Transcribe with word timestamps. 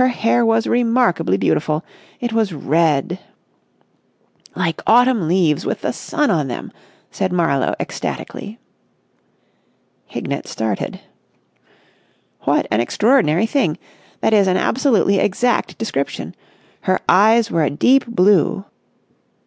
Her 0.00 0.08
hair 0.08 0.42
was 0.42 0.66
remarkably 0.66 1.36
beautiful. 1.36 1.84
It 2.18 2.32
was 2.32 2.54
red...." 2.54 3.18
"Like 4.54 4.80
autumn 4.86 5.28
leaves 5.28 5.66
with 5.66 5.82
the 5.82 5.92
sun 5.92 6.30
on 6.30 6.48
them!" 6.48 6.72
said 7.10 7.30
Marlowe 7.30 7.74
ecstatically. 7.78 8.58
Hignett 10.06 10.48
started. 10.48 11.00
"What 12.44 12.66
an 12.70 12.80
extraordinary 12.80 13.44
thing! 13.44 13.76
That 14.22 14.32
is 14.32 14.46
an 14.48 14.56
absolutely 14.56 15.18
exact 15.18 15.76
description. 15.76 16.34
Her 16.84 16.98
eyes 17.06 17.50
were 17.50 17.62
a 17.62 17.68
deep 17.68 18.06
blue...." 18.06 18.64